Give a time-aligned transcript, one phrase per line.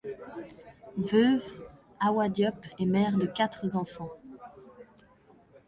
[0.97, 1.61] Veuve,
[1.99, 4.09] Awa Diop est mère de quatre enfants.